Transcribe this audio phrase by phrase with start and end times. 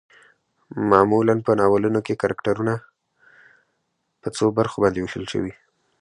[0.89, 2.75] معمولا په ناولونو کې کرکترنه
[4.21, 5.53] په څو برخو باندې ويشل شوي